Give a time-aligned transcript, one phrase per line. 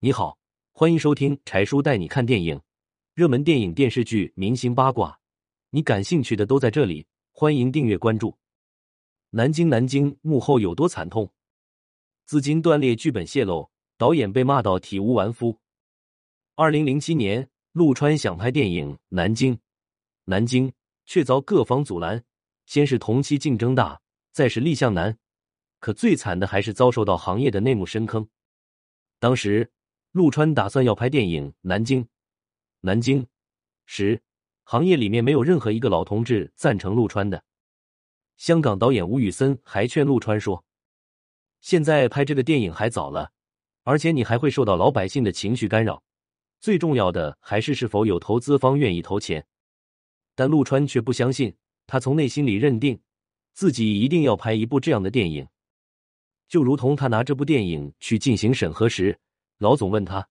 [0.00, 0.38] 你好，
[0.70, 2.60] 欢迎收听柴叔带你看电影，
[3.14, 5.18] 热门电影、电视剧、明星八卦，
[5.70, 7.04] 你感兴趣的都在这里。
[7.32, 8.38] 欢迎订阅关注。
[9.30, 11.28] 南京，南京幕后有多惨痛？
[12.26, 15.58] 资金断裂，剧本泄露，导演被骂到体无完肤。
[16.54, 19.56] 二零零七年，陆川想拍电影《南京》，
[20.26, 20.72] 南京
[21.06, 22.24] 却遭各方阻拦。
[22.66, 25.18] 先是同期竞争大，再是立项难，
[25.80, 28.28] 可最惨的还是遭受到行业的内幕深坑。
[29.18, 29.68] 当时，
[30.12, 32.02] 陆川打算要拍电影《南京》，
[32.80, 33.26] 南京
[33.84, 34.22] 时，
[34.64, 37.44] 行业里面没有任何一个老同志赞成陆川的。
[38.36, 40.64] 香港导演吴宇森还劝陆川说
[41.60, 43.32] ：“现在拍这个电影还早了，
[43.82, 46.02] 而且你还会受到老百姓的情绪干扰。
[46.58, 49.46] 最重要的还是是否有投资方愿意投钱。”
[50.34, 51.54] 但陆川却不相信。
[51.90, 53.00] 他从内心里认定，
[53.54, 55.48] 自己一定要拍一部这样的电影，
[56.46, 59.18] 就如同他拿这部电影去进行审核时，
[59.58, 60.28] 老总问他：“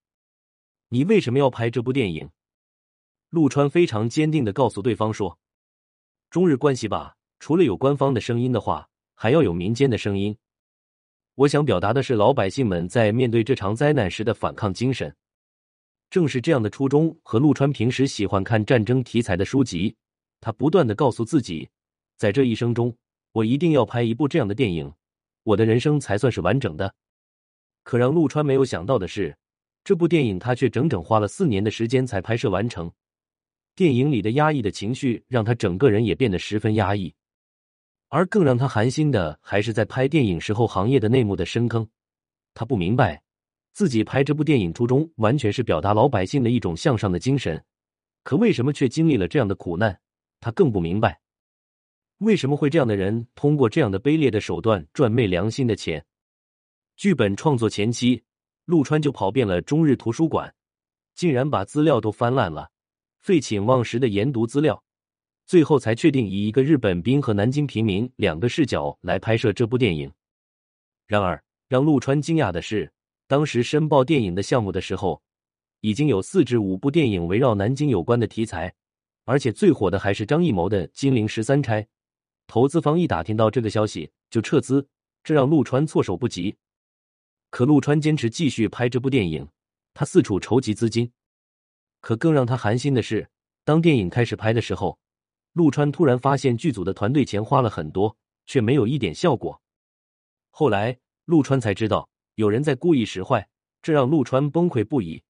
[0.89, 2.29] 你为什么要拍这部电影？”
[3.29, 5.37] 陆川非常坚定的告诉对方说
[6.31, 10.37] ：“中日关系吧，除了有官方的声音的话，还要有民间的声音。
[11.35, 15.15] 我想表达的是老百姓们在面对这场灾难时的反抗精神。
[16.09, 19.95] 正是这样的初衷和陆川平时喜欢看战争题材的书籍。”
[20.39, 21.67] 他不断的告诉自己，
[22.15, 22.95] 在这一生中，
[23.31, 24.93] 我一定要拍一部这样的电影，
[25.41, 26.93] 我的人生才算是完整的。
[27.87, 29.33] 可让陆川没有想到的是，
[29.85, 32.91] 这部电影他却整整花了四年的时间才拍摄完成。
[33.77, 37.15] 电影里的压抑的情绪让他整个人也变得十分压抑，
[38.09, 41.87] 而更让他寒心的还是在拍电影时候行业的内幕的深坑。
[42.53, 43.23] 他不明白，
[43.71, 47.63] 自己拍这部电影初衷完全是表达老百姓的一种向上的精神，
[48.25, 49.97] 可为什么却经历了这样的苦难？
[50.41, 51.21] 他更不明白，
[52.17, 56.05] 为什么会这样的人通过这样的卑劣的手段赚昧良心的钱。
[56.97, 58.23] 剧本创作前期，
[58.65, 60.51] 陆川就跑遍了中日图书馆，
[61.13, 62.71] 竟然把资料都翻烂了，
[63.19, 64.83] 废寝忘食的研读资料，
[65.45, 70.11] 最后才确定以一个日本兵和南京平民两个视角来拍摄这部电影。
[71.05, 72.91] 然而，让陆川惊讶的是，
[73.27, 75.21] 当时申报电影的项目的时候，
[75.81, 78.73] 已经有四至五部电影围绕南京有关的题材。
[79.25, 81.83] 而且最火的还是张艺谋的《金陵十三钗》，
[82.47, 84.87] 投资方一打听到这个消息就撤资，
[85.23, 86.57] 这让陆川措手不及。
[87.49, 89.47] 可陆川坚持继续拍这部电影，
[89.93, 91.11] 他四处筹集资金。
[91.99, 93.29] 可更让他寒心的是，
[93.63, 94.99] 当电影开始拍的时候，
[95.53, 99.61] 陆川突然发现剧组的团队钱花了很多，却没有一点效果。
[100.49, 103.49] 后来陆川才知道有人在故意使坏，
[103.81, 105.23] 这让陆川崩溃不已。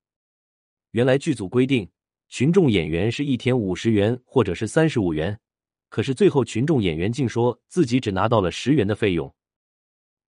[0.91, 1.89] 原来剧组规定。
[2.29, 5.39] 群众演员是一天五十元或者是三十五元，
[5.87, 9.33] 可是最后群众演员竟说自己只拿到了十元的费用，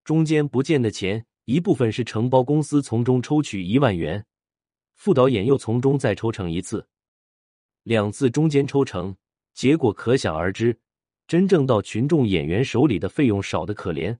[0.06, 4.24] 中间不见的钱一部分是承包公司从中抽取一万元，
[4.94, 6.88] 副导演又从中再抽成一次，
[7.82, 9.16] 两次中间抽成，
[9.56, 10.80] 结果可想而知，
[11.28, 14.16] 真正到群众演员手里的费用少的可怜。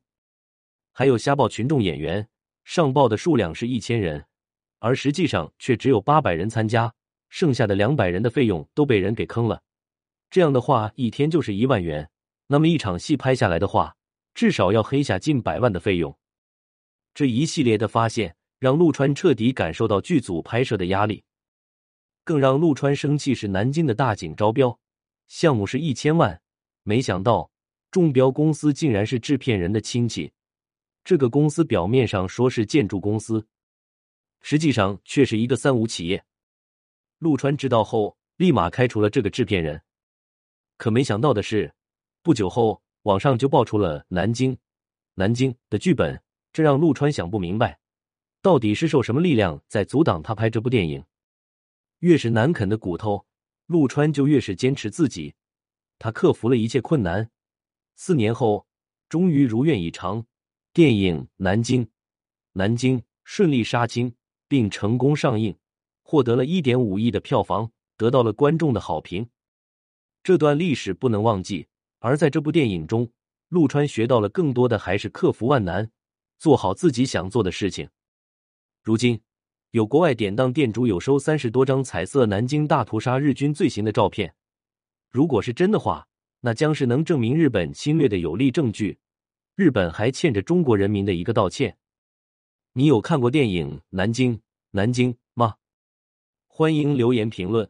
[0.92, 2.28] 还有瞎报群众演员，
[2.64, 4.26] 上报的数量是一千人，
[4.80, 6.92] 而实际上却只有八百人参加。
[7.30, 9.62] 剩下的两百人的费用都被人给坑了，
[10.32, 12.10] 这样的话一天就是一万元，
[12.48, 13.96] 那么一场戏拍下来的话，
[14.34, 16.18] 至少要黑下近百万的费用。
[17.20, 21.22] 这一系列的发现让陆川彻底感受到剧组拍摄的压力，
[22.24, 24.80] 更让陆川生气是南京的大景招标
[25.28, 26.42] 项目是一千万，
[26.84, 27.52] 没想到
[27.92, 30.32] 中标公司竟然是制片人的亲戚，
[31.04, 33.46] 这个公司表面上说是建筑公司，
[34.40, 36.24] 实际上却是一个三无企业。
[37.18, 39.82] 陆川知道后，立马开除了这个制片人。
[40.78, 41.74] 可没想到的是，
[42.24, 44.54] 不久后网上就爆出了《南京》
[45.16, 46.18] 《南京》的剧本，
[46.52, 47.80] 这让陆川想不明白，
[48.42, 51.04] 到底是受什么力量在阻挡他拍这部电影。
[52.00, 53.26] 越是难啃的骨头，
[53.66, 55.36] 陆川就越是坚持自己。
[55.98, 57.30] 他克服了一切困难，
[57.96, 58.68] 四年后
[59.10, 60.26] 终于如愿以偿，
[60.74, 61.84] 电影《南京》
[62.54, 64.16] 《南京》顺利杀青，
[64.48, 65.58] 并成功上映。
[66.02, 69.30] 获得了一点五亿的票房，得到了观众的好评。
[70.24, 71.68] 这段历史不能忘记。
[72.00, 73.12] 而在这部电影中，
[73.50, 75.92] 陆川学到了更多的还是克服万难，
[76.40, 77.90] 做好自己想做的事情。
[78.82, 79.22] 如今，
[79.72, 84.34] 有国外典当店主有收三十多张彩色南京大屠杀日军罪行的照片。
[85.12, 86.08] 如果是真的话，
[86.40, 88.98] 那将是能证明日本侵略的有力证据。
[89.56, 91.78] 日本还欠着中国人民的一个道歉。
[92.74, 94.38] 你有看过电影《南京》
[94.72, 95.56] 南京吗？
[96.48, 97.70] 欢迎留言评论。